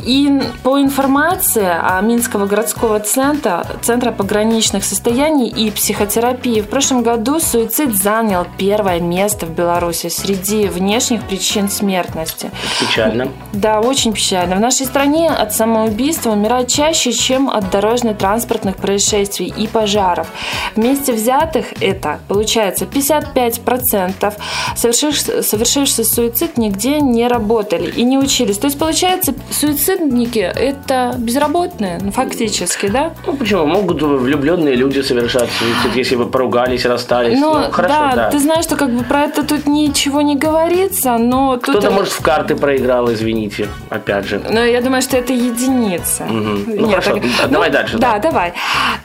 И 0.06 0.42
по 0.64 0.80
информации 0.80 1.68
а, 1.68 2.00
Минского 2.02 2.46
городского 2.46 3.00
центра, 3.00 3.66
Центра 3.82 4.12
пограничных 4.12 4.86
состояний 4.86 5.50
и 5.50 5.70
психотерапии, 5.72 6.62
в 6.62 6.68
прошлом 6.70 7.04
году 7.04 7.40
суицид 7.40 7.96
занял 7.96 8.46
первое 8.58 8.71
место 9.02 9.46
в 9.46 9.52
Беларуси 9.52 10.08
среди 10.10 10.68
внешних 10.68 11.24
причин 11.24 11.70
смертности. 11.70 12.52
Печально. 12.80 13.28
Да, 13.54 13.80
очень 13.80 14.14
печально. 14.14 14.56
В 14.56 14.60
нашей 14.60 14.86
стране 14.86 15.30
от 15.30 15.54
самоубийства 15.54 16.32
умирают 16.32 16.70
чаще, 16.70 17.12
чем 17.12 17.50
от 17.50 17.70
дорожно-транспортных 17.70 18.78
происшествий 18.78 19.48
и 19.48 19.68
пожаров. 19.68 20.28
Вместе 20.76 21.14
взятых 21.14 21.66
это 21.82 22.20
получается 22.28 22.86
55% 22.86 24.34
совершивших, 24.76 25.44
совершивших 25.44 26.06
суицид 26.06 26.58
нигде 26.58 27.00
не 27.00 27.28
работали 27.28 27.90
и 27.90 28.04
не 28.04 28.18
учились. 28.18 28.58
То 28.58 28.68
есть 28.68 28.80
получается 28.80 29.34
суицидники 29.52 30.40
это 30.40 31.14
безработные, 31.18 32.00
ну, 32.02 32.12
фактически, 32.12 32.88
да? 32.88 33.14
Ну 33.26 33.36
почему? 33.36 33.66
Могут 33.66 34.02
влюбленные 34.02 34.76
люди 34.76 35.02
совершать 35.02 35.50
суицид, 35.60 35.96
если 35.96 36.16
вы 36.16 36.26
поругались, 36.28 36.86
расстались. 36.86 37.40
Ну, 37.40 37.52
Ну, 37.52 37.72
хорошо, 37.72 37.94
да, 37.94 38.16
да. 38.16 38.32
ты 38.32 38.40
знаешь, 38.40 38.61
что 38.62 38.76
как 38.76 38.90
бы 38.92 39.04
про 39.04 39.24
это 39.24 39.44
тут 39.44 39.68
ничего 39.68 40.22
не 40.22 40.36
говорится, 40.36 41.18
но 41.18 41.58
тут... 41.58 41.78
Кто-то, 41.78 41.92
может, 41.92 42.14
в 42.14 42.22
карты 42.22 42.56
проиграл, 42.56 43.12
извините, 43.12 43.68
опять 43.90 44.26
же. 44.26 44.42
Но 44.50 44.64
я 44.64 44.82
думаю, 44.82 45.02
что 45.02 45.18
это 45.18 45.34
единица. 45.34 46.24
Мгм. 46.24 46.64
Ну, 46.68 46.90
хорошо. 46.90 47.20
Давай 47.50 47.70
дальше, 47.70 47.98
Да, 47.98 48.14
да. 48.14 48.20
давай. 48.20 48.54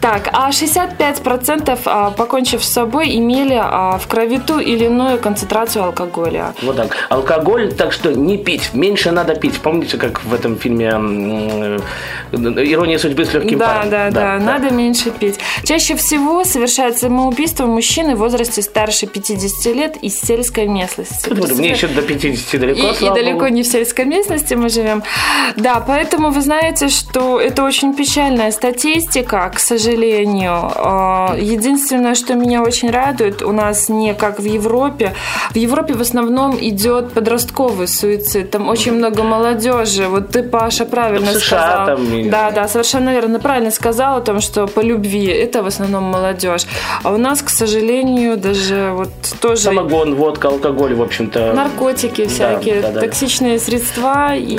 Так, 0.00 0.28
а 0.32 0.50
65% 0.50 1.78
а, 1.84 2.10
покончив 2.10 2.62
с 2.64 2.68
собой 2.68 3.16
имели 3.16 3.58
а, 3.60 3.98
в 3.98 4.06
крови 4.06 4.38
ту 4.38 4.58
или 4.58 4.84
иную 4.84 5.18
концентрацию 5.18 5.84
алкоголя. 5.84 6.54
Вот 6.62 6.76
так. 6.76 6.96
Алкоголь, 7.08 7.72
так 7.72 7.92
что 7.92 8.12
не 8.12 8.36
пить. 8.38 8.70
Меньше 8.74 9.10
надо 9.10 9.34
пить. 9.34 9.58
Помните, 9.60 9.96
как 9.98 10.24
в 10.24 10.32
этом 10.34 10.56
фильме 10.58 10.90
э, 10.92 11.78
«Ирония 12.32 12.98
судьбы 12.98 13.24
с 13.24 13.32
легким 13.34 13.58
Да, 13.58 13.66
паром»? 13.66 13.90
да, 13.90 14.10
да, 14.10 14.38
надо 14.38 14.70
меньше 14.70 15.10
пить. 15.10 15.38
Чаще 15.64 15.94
всего 15.96 16.44
совершают 16.44 16.98
самоубийство 16.98 17.66
мужчины 17.66 18.14
в 18.14 18.18
возрасте 18.18 18.62
старше 18.62 19.06
50 19.06 19.45
лет 19.66 19.96
из 20.02 20.18
сельской 20.20 20.66
местности. 20.66 21.30
Мне 21.30 21.70
еще 21.70 21.88
до 21.88 22.02
50 22.02 22.60
далеко, 22.60 22.80
И, 23.00 23.04
и 23.04 23.08
далеко 23.10 23.38
богу. 23.40 23.48
не 23.48 23.62
в 23.62 23.66
сельской 23.66 24.04
местности 24.04 24.54
мы 24.54 24.68
живем. 24.68 25.02
Да, 25.56 25.82
поэтому 25.86 26.30
вы 26.30 26.40
знаете, 26.40 26.88
что 26.88 27.40
это 27.40 27.62
очень 27.64 27.94
печальная 27.94 28.50
статистика, 28.50 29.50
к 29.54 29.58
сожалению. 29.58 30.70
А, 30.74 31.36
Единственное, 31.38 32.14
что 32.14 32.34
меня 32.34 32.62
очень 32.62 32.90
радует, 32.90 33.42
у 33.42 33.52
нас 33.52 33.88
не 33.88 34.14
как 34.14 34.38
в 34.40 34.44
Европе. 34.44 35.14
В 35.50 35.56
Европе 35.56 35.94
в 35.94 36.00
основном 36.00 36.56
идет 36.60 37.12
подростковый 37.12 37.88
суицид. 37.88 38.50
Там 38.50 38.68
очень 38.68 38.92
много 38.92 39.22
молодежи. 39.22 40.06
Вот 40.08 40.30
ты, 40.30 40.42
Паша, 40.42 40.84
правильно 40.84 41.32
В 41.32 41.34
США 41.34 41.84
сказал. 41.84 41.86
там 41.86 42.30
Да, 42.30 42.50
да, 42.50 42.68
совершенно 42.68 43.10
верно. 43.10 43.38
Правильно 43.40 43.70
сказал 43.70 44.18
о 44.18 44.20
том, 44.20 44.40
что 44.40 44.66
по 44.66 44.80
любви 44.80 45.26
это 45.26 45.62
в 45.62 45.66
основном 45.66 46.04
молодежь. 46.04 46.62
А 47.02 47.12
у 47.12 47.16
нас, 47.16 47.42
к 47.42 47.48
сожалению, 47.48 48.36
даже 48.36 48.90
вот 48.94 49.10
тоже 49.40 49.62
Самогон, 49.62 50.14
водка, 50.14 50.48
алкоголь, 50.48 50.94
в 50.94 51.02
общем-то. 51.02 51.52
наркотики 51.52 52.26
всякие, 52.26 52.80
да, 52.82 52.90
да. 52.90 53.00
токсичные 53.00 53.58
средства 53.58 54.34
и... 54.34 54.58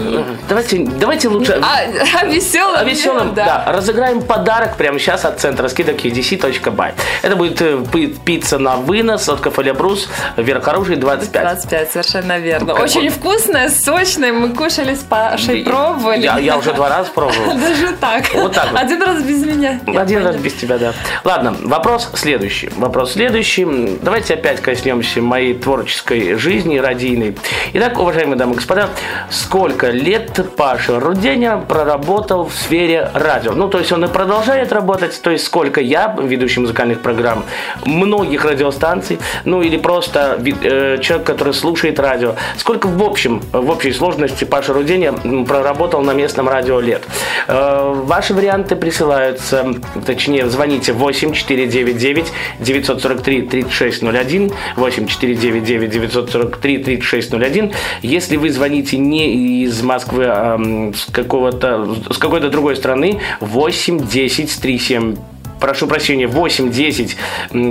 Давайте, 0.49 0.85
давайте 0.99 1.27
лучше... 1.29 1.61
А, 1.61 2.21
о 2.21 2.25
веселом? 2.25 2.75
О 2.77 2.83
веселом, 2.83 3.33
да. 3.33 3.63
Разыграем 3.67 4.21
подарок 4.21 4.77
прямо 4.77 4.99
сейчас 4.99 5.25
от 5.25 5.39
центра 5.39 5.67
скидок 5.67 5.97
edc.by. 5.97 6.93
Это 7.21 7.35
будет 7.35 7.61
э, 7.61 7.83
пи- 7.91 8.07
пицца 8.07 8.57
на 8.57 8.77
вынос 8.77 9.29
от 9.29 9.39
кафе 9.39 9.73
Брус, 9.73 10.09
вверх 10.37 10.63
хороший 10.63 10.95
25. 10.95 11.43
25, 11.43 11.91
совершенно 11.91 12.39
верно. 12.39 12.73
Как 12.73 12.83
Очень 12.83 13.09
вот. 13.09 13.13
вкусная, 13.13 13.69
сочная. 13.69 14.31
Мы 14.31 14.53
кушали 14.53 14.95
с 14.95 14.99
Пашей 14.99 15.63
пробовали. 15.63 16.23
Я, 16.23 16.37
я 16.39 16.57
уже 16.57 16.73
два 16.73 16.89
раза 16.89 17.09
пробовал. 17.11 17.57
Даже 17.59 17.93
так. 17.99 18.23
Вот 18.33 18.53
так 18.53 18.71
вот. 18.71 18.79
Один 18.79 19.01
раз 19.01 19.21
без 19.23 19.45
меня. 19.45 19.79
Один 19.87 20.25
раз 20.25 20.35
без 20.37 20.53
тебя, 20.53 20.77
да. 20.77 20.93
Ладно, 21.23 21.55
вопрос 21.63 22.09
следующий. 22.13 22.69
Вопрос 22.77 23.13
следующий. 23.13 23.65
Давайте 24.01 24.35
опять 24.35 24.61
коснемся 24.67 25.21
моей 25.21 25.53
творческой 25.53 26.35
жизни 26.35 26.77
радийной. 26.77 27.37
Итак, 27.71 27.97
уважаемые 27.99 28.37
дамы 28.37 28.51
и 28.51 28.55
господа, 28.55 28.89
сколько 29.29 29.91
лет 29.91 30.41
Паша 30.57 30.99
Руденя 30.99 31.55
проработал 31.55 32.49
в 32.49 32.53
сфере 32.53 33.09
радио? 33.13 33.53
Ну, 33.53 33.69
то 33.69 33.79
есть 33.79 33.93
он 33.93 34.03
и 34.03 34.09
продолжает 34.09 34.73
работать, 34.73 35.21
то 35.21 35.31
есть 35.31 35.45
сколько 35.45 35.79
я, 35.79 36.13
ведущий 36.21 36.59
музыкальных 36.59 36.99
программ, 37.01 37.45
многих 37.85 38.43
радиостанций, 38.43 39.19
ну 39.45 39.61
или 39.61 39.77
просто 39.77 40.37
э, 40.37 40.97
человек, 41.01 41.25
который 41.25 41.53
слушает 41.53 41.97
радио. 41.97 42.35
Сколько 42.57 42.87
в 42.87 43.01
общем, 43.01 43.41
в 43.53 43.69
общей 43.69 43.93
сложности 43.93 44.43
Паша 44.43 44.73
Руденя 44.73 45.13
проработал 45.45 46.01
на 46.01 46.11
местном 46.11 46.49
радио 46.49 46.81
лет? 46.81 47.03
Э, 47.47 47.93
Ваши 47.95 48.33
варианты 48.33 48.75
присылаются, 48.75 49.65
точнее, 50.05 50.49
звоните 50.49 50.91
8499 50.91 52.33
943 52.59 53.41
3601 53.43 54.51
8499 54.75 55.91
943 55.91 56.77
3601. 56.83 57.71
Если 58.01 58.37
вы 58.37 58.49
звоните 58.49 58.97
не 58.97 59.63
из 59.63 59.81
Москвы, 59.81 60.25
а 60.27 60.59
с 60.93 61.11
какого-то 61.11 61.95
с 62.11 62.17
какой-то 62.17 62.49
другой 62.49 62.75
страны, 62.75 63.19
8 63.41 64.07
10 64.07 64.61
37 64.61 65.15
прошу 65.59 65.87
прощения, 65.87 66.27
8 66.27 66.71
10 66.71 67.17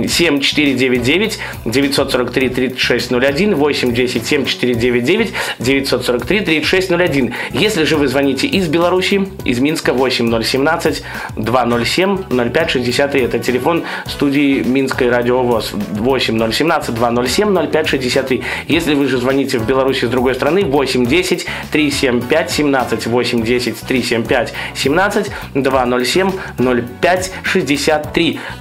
7 0.07 0.39
499 0.39 1.39
943 1.65 2.49
3601 2.49 3.55
8 3.55 3.93
10 3.93 4.25
7 4.25 4.45
499 4.45 5.33
943 5.59 6.39
3601. 6.41 7.33
Если 7.51 7.83
же 7.83 7.97
вы 7.97 8.07
звоните 8.07 8.47
из 8.47 8.67
Беларуси, 8.67 9.27
из 9.45 9.59
Минска 9.59 9.93
8 9.93 10.43
017 10.43 11.03
207 11.35 12.17
0563, 12.29 13.21
это 13.21 13.39
телефон 13.39 13.83
студии 14.05 14.61
Минской 14.63 15.09
радиовоз 15.09 15.71
8 15.73 16.51
017 16.51 16.95
207 16.95 17.53
0563. 17.71 18.43
Если 18.67 18.93
вы 18.93 19.07
же 19.07 19.17
звоните 19.17 19.57
в 19.59 19.65
Беларуси 19.65 20.05
с 20.05 20.09
другой 20.09 20.35
страны 20.35 20.65
8 20.65 21.05
10 21.05 21.45
375 21.71 22.51
17 22.51 23.07
8 23.07 23.43
10 23.43 23.79
375 23.79 24.53
17 24.75 25.31
207 25.53 26.31
05 26.57 27.31
63. 27.43 27.76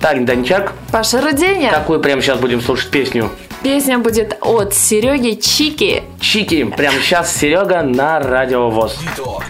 Таня 0.01 0.27
Дончак, 0.27 0.73
Паша 0.93 1.21
Руденя. 1.21 1.71
какую 1.71 2.01
прямо 2.01 2.23
сейчас 2.23 2.39
будем 2.39 2.61
слушать 2.61 2.91
песню? 2.91 3.31
Песня 3.63 3.99
будет 3.99 4.37
от 4.43 4.75
Сереги 4.75 5.41
Чики. 5.41 6.05
Чики. 6.21 6.65
Прямо 6.65 7.01
сейчас 7.01 7.35
Серега 7.37 7.83
на 7.83 8.21
радиовоз. 8.21 8.97
Что 9.15 9.43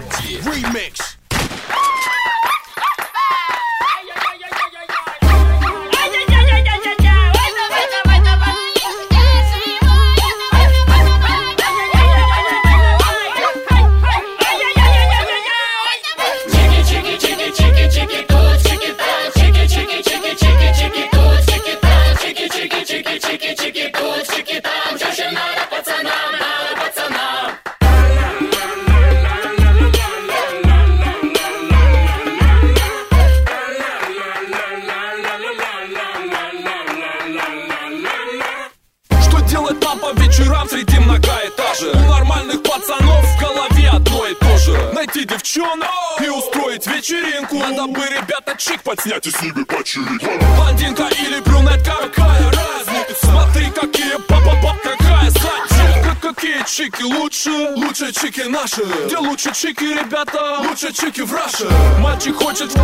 вечеринку 47.87 47.87
Надо 47.87 47.93
бы, 47.93 48.07
ребята, 48.09 48.55
чик 48.59 48.83
подснять 48.83 49.27
и 49.27 49.31
с 49.31 49.43
ними 49.43 49.65
почилить 49.65 50.23
Блондинка 50.57 51.09
или 51.09 51.41
брюнетка, 51.41 51.93
какая 52.03 52.43
разница? 52.51 53.27
Смотри, 53.27 53.71
какие 53.71 54.17
папа 54.27 54.77
какая 54.83 55.31
задница. 55.31 56.03
Как- 56.05 56.17
Какие 56.37 56.65
чики 56.67 57.03
лучше? 57.03 57.51
Лучше 57.77 58.13
чики 58.13 58.43
наши. 58.49 58.83
Где 59.07 59.17
лучше 59.19 59.53
чики, 59.55 59.85
ребята? 59.85 60.59
Лучше 60.61 60.93
чики 60.93 61.21
в 61.21 61.33
Раше. 61.33 61.69
Мальчик 62.01 62.35
хочет 62.37 62.73
в 62.73 62.77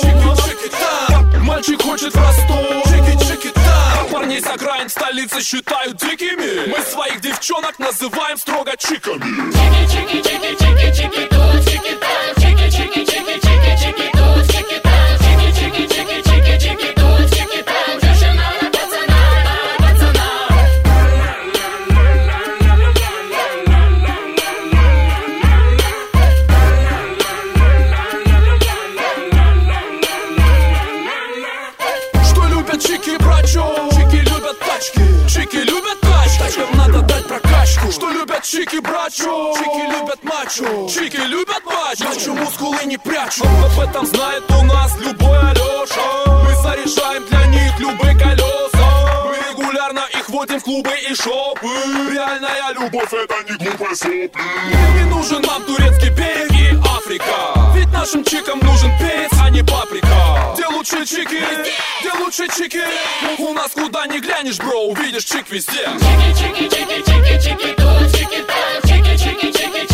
Чики, 0.00 0.42
чики, 0.42 0.70
там 1.08 1.44
Мальчик 1.44 1.80
хочет 1.82 2.12
в 2.12 2.18
Ростов. 2.18 2.84
Чики, 2.86 3.24
чики, 3.24 3.50
там 3.54 4.08
Парней 4.10 4.40
с 4.40 4.46
окраин 4.46 4.88
столицы 4.88 5.42
считают 5.42 5.96
дикими. 5.96 6.70
Мы 6.70 6.82
своих 6.84 7.20
девчонок 7.20 7.78
называем 7.78 8.36
строго 8.36 8.72
чиками. 8.76 9.52
Что 13.12 13.51
чики 39.12 39.22
брачо? 39.22 39.54
Чики 39.56 39.86
любят 39.92 40.24
мачо. 40.24 40.88
Чики 40.88 41.16
любят 41.16 41.64
мачо. 41.64 42.04
Мачо 42.04 42.34
мускулы 42.34 42.84
не 42.84 42.98
прячу 42.98 43.44
Об 43.44 43.80
этом 43.80 44.06
знает 44.06 44.42
у 44.50 44.64
нас 44.64 44.96
любой 44.98 45.38
Алеша 45.38 46.42
Мы 46.44 46.54
заряжаем 46.62 47.24
для 47.26 47.46
них 47.46 47.78
любые 47.78 48.14
колеса 48.18 49.24
Мы 49.24 49.36
регулярно 49.50 50.02
их 50.18 50.28
водим 50.28 50.58
в 50.58 50.64
клубы 50.64 50.92
и 51.10 51.14
шопы. 51.14 51.68
Реальная 52.12 52.72
любовь 52.74 53.12
это 53.12 53.34
не 53.48 53.56
глупые 53.58 53.96
сопли. 53.96 54.42
Не 54.96 55.04
нужен 55.04 55.42
нам 55.42 55.62
турецкий 55.64 56.10
берег 56.10 56.50
и 56.52 56.76
Африка. 56.96 57.72
Ведь 57.74 57.92
нашим 57.92 58.24
чикам 58.24 58.58
нужен 58.60 58.90
перец, 58.98 59.30
а 59.40 59.50
не 59.50 59.62
паприка. 59.62 60.54
Где 60.54 60.66
лучше 60.68 61.04
чики? 61.04 61.42
Где 62.00 62.12
лучше 62.18 62.48
чики? 62.48 62.82
У 63.38 63.52
нас 63.52 63.72
куда 63.72 64.06
ни 64.06 64.18
глянешь, 64.18 64.58
бро, 64.58 64.86
увидишь 64.86 65.24
чик 65.24 65.50
везде 65.50 65.88
shake 69.32 69.44
it, 69.44 69.56
shake 69.56 69.74
it. 69.74 69.91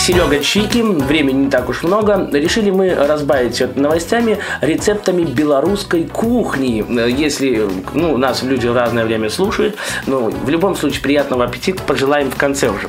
Серега 0.00 0.40
Чики, 0.40 0.80
времени 0.80 1.44
не 1.44 1.50
так 1.50 1.68
уж 1.68 1.82
много. 1.82 2.26
Решили 2.32 2.70
мы 2.70 2.94
разбавить 2.94 3.76
новостями 3.76 4.38
рецептами 4.62 5.24
белорусской 5.24 6.04
кухни. 6.04 6.82
Если 7.10 7.68
ну, 7.92 8.16
нас 8.16 8.42
люди 8.42 8.66
в 8.66 8.74
разное 8.74 9.04
время 9.04 9.28
слушают, 9.28 9.76
ну, 10.06 10.30
в 10.30 10.48
любом 10.48 10.74
случае 10.74 11.02
приятного 11.02 11.44
аппетита 11.44 11.82
пожелаем 11.82 12.30
в 12.30 12.36
конце 12.36 12.70
уже. 12.70 12.88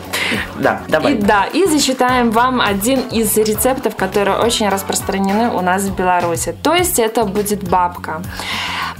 Да, 0.57 0.83
давай. 0.87 1.15
И 1.15 1.17
да, 1.17 1.47
и 1.51 1.65
зачитаем 1.65 2.31
вам 2.31 2.61
один 2.61 3.01
из 3.11 3.35
рецептов, 3.35 3.97
которые 3.97 4.37
очень 4.37 4.69
распространены 4.69 5.49
у 5.49 5.59
нас 5.59 5.83
в 5.83 5.95
Беларуси. 5.95 6.55
То 6.63 6.73
есть 6.73 6.97
это 6.97 7.25
будет 7.25 7.69
бабка. 7.69 8.21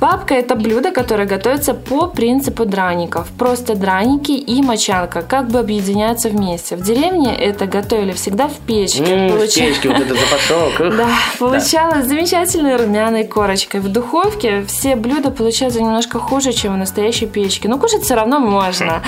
Папка– 0.01 0.33
это 0.35 0.55
блюдо, 0.55 0.89
которое 0.89 1.27
готовится 1.27 1.75
по 1.75 2.07
принципу 2.07 2.65
драников. 2.65 3.27
Просто 3.37 3.75
драники 3.75 4.31
и 4.31 4.59
мочалка 4.63 5.21
как 5.21 5.49
бы 5.49 5.59
объединяются 5.59 6.29
вместе. 6.29 6.75
В 6.75 6.81
деревне 6.81 7.35
это 7.37 7.67
готовили 7.67 8.11
всегда 8.11 8.47
в 8.47 8.53
печке. 8.65 9.03
М, 9.03 9.27
в 9.29 9.33
Получа- 9.35 9.59
печке 9.67 9.89
вот 9.89 9.99
это 9.99 10.15
запашок. 10.15 10.97
Да, 10.97 11.07
получалось 11.37 12.07
замечательной 12.07 12.77
румяной 12.77 13.25
корочкой. 13.25 13.79
В 13.79 13.89
духовке 13.89 14.63
все 14.67 14.95
блюда 14.95 15.29
получаются 15.29 15.79
немножко 15.79 16.17
хуже, 16.17 16.51
чем 16.51 16.73
в 16.73 16.77
настоящей 16.77 17.27
печке. 17.27 17.69
Но 17.69 17.77
кушать 17.77 18.01
все 18.01 18.15
равно 18.15 18.39
можно. 18.39 19.03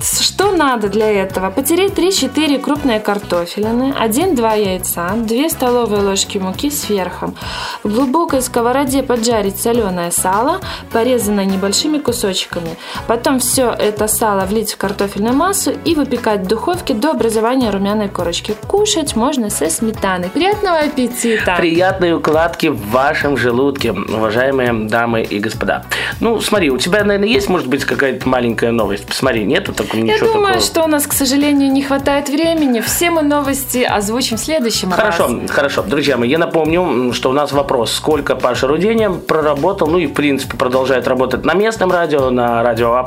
Что 0.00 0.52
надо 0.52 0.88
для 0.88 1.10
этого? 1.10 1.50
Потереть 1.50 1.94
3-4 1.94 2.60
крупные 2.60 3.00
картофелины, 3.00 3.92
1-2 4.00 4.64
яйца, 4.64 5.10
2 5.16 5.48
столовые 5.48 6.02
ложки 6.02 6.38
муки 6.38 6.70
с 6.70 6.88
верхом. 6.88 7.34
В 7.82 7.92
глубокой 7.92 8.40
сковороде 8.40 9.02
поджарить 9.02 9.60
соленое 9.60 10.12
сало, 10.12 10.60
порезанное 10.92 11.46
небольшими 11.46 11.98
кусочками. 11.98 12.76
Потом 13.08 13.40
все 13.40 13.70
это 13.70 14.06
сало 14.06 14.44
влить 14.46 14.72
в 14.72 14.76
картофельную 14.76 15.34
массу 15.34 15.72
и 15.84 15.96
выпекать 15.96 16.42
в 16.42 16.46
духовке 16.46 16.94
до 16.94 17.10
образования 17.10 17.70
румяной 17.70 18.08
корочки. 18.08 18.54
Кушать 18.68 19.16
можно 19.16 19.50
со 19.50 19.68
сметаной. 19.68 20.28
Приятного 20.28 20.78
аппетита! 20.78 21.56
Приятной 21.56 22.14
укладки 22.14 22.68
в 22.68 22.90
вашем 22.90 23.36
желудке, 23.36 23.90
уважаемые 23.90 24.72
дамы 24.88 25.22
и 25.22 25.40
господа. 25.40 25.86
Ну, 26.20 26.40
смотри, 26.40 26.70
у 26.70 26.78
тебя, 26.78 27.02
наверное, 27.02 27.28
есть, 27.28 27.48
может 27.48 27.66
быть, 27.66 27.84
какая-то 27.84 28.28
маленькая 28.28 28.70
новость? 28.70 29.04
Посмотри, 29.04 29.42
нету 29.42 29.72
Я 29.92 30.02
ничего 30.02 30.26
думаю, 30.32 30.46
такого? 30.54 30.60
что 30.60 30.84
у 30.84 30.86
нас, 30.86 31.06
к 31.06 31.12
сожалению, 31.12 31.70
не 31.72 31.82
хватает 31.82 32.28
времени. 32.28 32.80
Все 32.80 33.10
мы 33.10 33.22
новости 33.22 33.78
озвучим 33.82 34.36
в 34.36 34.40
следующем 34.40 34.90
Хорошо, 34.90 35.28
раз. 35.28 35.50
хорошо. 35.50 35.82
Друзья 35.82 36.16
мои, 36.16 36.28
я 36.28 36.38
напомню, 36.38 37.12
что 37.12 37.30
у 37.30 37.32
нас 37.32 37.52
вопрос. 37.52 37.92
Сколько 37.92 38.36
Паша 38.36 38.66
Руденя 38.66 39.10
проработал, 39.10 39.88
ну 39.88 39.98
и, 39.98 40.06
в 40.06 40.12
принципе, 40.12 40.56
продолжает 40.56 41.08
работать 41.08 41.44
на 41.44 41.54
местном 41.54 41.90
радио, 41.92 42.30
на 42.30 42.62
радио 42.62 42.92
А+. 42.94 43.04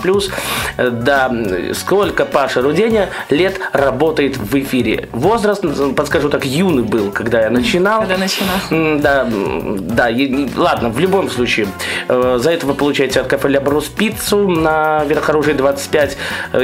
Э, 0.77 0.89
Да, 0.89 1.31
сколько 1.73 2.25
Паша 2.25 2.61
Руденя 2.61 3.09
лет 3.29 3.59
работает 3.73 4.37
в 4.37 4.55
эфире? 4.59 5.09
Возраст, 5.11 5.63
подскажу 5.95 6.29
так, 6.29 6.45
юный 6.45 6.83
был, 6.83 7.11
когда 7.11 7.41
я 7.41 7.49
начинал. 7.49 8.01
Когда 8.01 8.17
начинал. 8.17 8.99
Да, 9.01 9.27
да, 9.29 10.09
и- 10.09 10.47
ладно, 10.55 10.89
в 10.89 10.99
любом 10.99 11.29
случае. 11.29 11.67
э, 12.07 12.37
За 12.41 12.51
это 12.51 12.65
вы 12.65 12.73
получаете 12.73 13.19
от 13.21 13.27
кафе 13.27 13.47
Ля 13.49 13.61
Брус 13.61 13.85
пиццу 13.85 14.47
на 14.49 15.03
Верхоружие 15.05 15.53
25. 15.55 16.17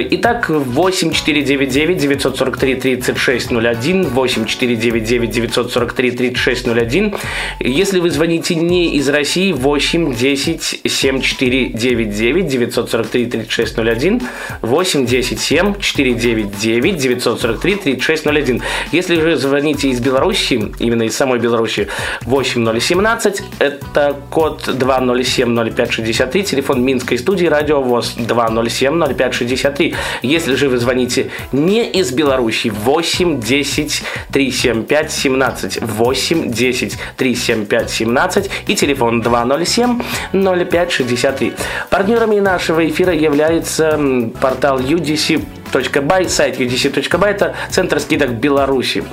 Итак, 0.10 0.50
8499 0.50 1.98
943 1.98 2.76
3601, 2.76 4.08
8499 4.16 5.32
943 5.32 6.12
3601. 6.12 7.16
Если 7.60 8.00
вы 8.00 8.10
звоните 8.10 8.56
не 8.56 8.96
из 8.96 9.10
России, 9.10 9.52
8 9.52 10.14
10 10.14 10.82
7499 10.86 12.48
943 12.48 13.26
3601, 13.26 14.22
8 14.62 15.06
10 15.06 15.40
7 15.40 15.76
499 15.80 16.98
943 16.98 17.76
3601. 17.76 18.62
Если 18.92 19.16
же 19.20 19.36
звоните 19.36 19.90
из 19.90 20.00
Беларуси, 20.00 20.72
именно 20.80 21.04
из 21.04 21.16
самой 21.18 21.40
Беларуси, 21.40 21.88
8017, 22.26 23.44
это 23.60 24.16
код 24.30 24.68
207-0563, 24.68 26.44
телефон 26.44 26.84
Минской 26.84 27.18
студии, 27.18 27.48
радио 27.48 27.82
ВОЗ 27.82 28.16
207-0563. 28.18 29.97
Если 30.22 30.56
же 30.56 30.70
вы 30.70 30.78
звоните 30.78 31.30
не 31.52 31.90
из 31.90 32.12
Беларуси, 32.12 32.70
8 32.70 33.40
10 33.40 34.04
375 34.32 35.12
17, 35.12 35.80
8 35.82 36.52
10 36.52 36.98
375 37.18 37.90
17 37.90 38.50
и 38.68 38.76
телефон 38.76 39.22
207 39.22 40.02
0563. 40.34 41.54
Партнерами 41.90 42.40
нашего 42.40 42.88
эфира 42.88 43.14
является 43.14 44.00
портал 44.40 44.80
UDC 44.80 45.42
UDC.by, 45.74 46.30
сайт 46.30 46.60
UDC.by, 46.60 47.26
это 47.28 47.56
центр 47.70 48.00
скидок 48.00 48.32
Беларуси. 48.32 49.04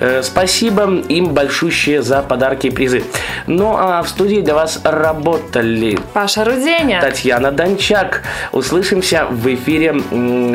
Э, 0.00 0.22
Спасибо 0.22 1.02
им 1.08 1.28
большущее 1.28 2.02
за 2.02 2.22
подарки 2.22 2.68
и 2.68 2.70
призы. 2.70 3.04
Ну 3.46 3.76
а 3.76 4.02
в 4.02 4.08
студии 4.08 4.40
для 4.40 4.54
вас 4.54 4.80
работали 4.84 5.98
Паша 6.12 6.44
Руденя. 6.44 7.00
Татьяна 7.00 7.52
Дончак. 7.52 8.22
Услышимся 8.52 9.26
в 9.30 9.52
эфире 9.54 9.94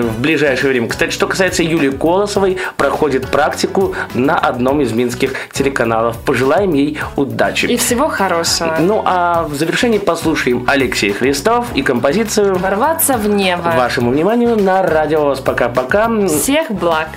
в 0.03 0.19
ближайшее 0.19 0.69
время. 0.71 0.87
Кстати, 0.87 1.11
что 1.11 1.27
касается 1.27 1.63
Юлии 1.63 1.89
Колосовой, 1.89 2.57
проходит 2.77 3.29
практику 3.29 3.95
на 4.13 4.37
одном 4.37 4.81
из 4.81 4.91
минских 4.91 5.33
телеканалов. 5.51 6.17
Пожелаем 6.17 6.73
ей 6.73 6.99
удачи. 7.15 7.65
И 7.65 7.77
всего 7.77 8.07
хорошего. 8.07 8.77
Ну 8.79 9.01
а 9.05 9.43
в 9.43 9.55
завершении 9.55 9.97
послушаем 9.97 10.65
Алексей 10.67 11.11
Христов 11.11 11.67
и 11.75 11.81
композицию 11.81 12.57
Ворваться 12.57 13.17
в 13.17 13.27
небо. 13.27 13.73
вашему 13.75 14.11
вниманию 14.11 14.55
на 14.55 14.81
радио 14.83 15.21
ВОЗ. 15.23 15.39
Пока-пока. 15.41 16.09
Всех 16.27 16.71
благ. 16.71 17.07